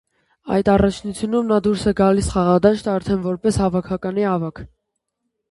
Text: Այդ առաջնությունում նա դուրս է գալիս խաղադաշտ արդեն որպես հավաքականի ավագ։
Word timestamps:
Այդ 0.53 0.69
առաջնությունում 0.75 1.51
նա 1.51 1.59
դուրս 1.67 1.83
է 1.91 1.93
գալիս 1.99 2.31
խաղադաշտ 2.37 2.91
արդեն 2.95 3.23
որպես 3.29 3.61
հավաքականի 3.65 4.27
ավագ։ 4.33 4.65